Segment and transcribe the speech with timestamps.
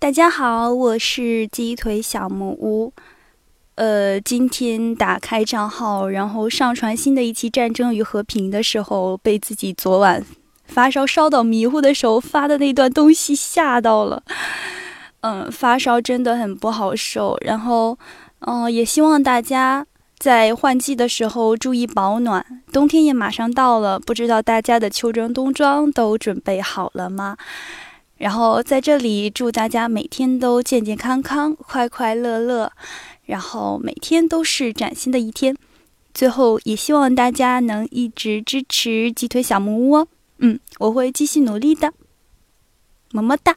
[0.00, 2.90] 大家好，我是鸡腿小木屋。
[3.74, 10.24] 呃，今天打开账号，然后上传新的一期《战争与和平》的时候，被自己昨晚
[10.64, 14.22] 发烧烧到迷糊的时候发的那段东西吓到了。
[15.20, 17.36] 嗯，发烧真的很不好受。
[17.42, 17.98] 然后，
[18.38, 19.86] 嗯，也希望大家
[20.18, 22.62] 在换季的时候注意保暖。
[22.72, 27.36] 冬天也马上到了，不知道大家的秋装冬装都准备好了吗？
[28.20, 32.70] 然后在这里祝大家每天都健健康康、快快乐乐，
[33.24, 35.56] 然后每天都是崭新的一天。
[36.12, 40.08] 最后也希望大家能一直支持鸡腿小木屋哦。
[40.36, 41.94] 嗯，我会继续努力的，
[43.12, 43.56] 么么哒。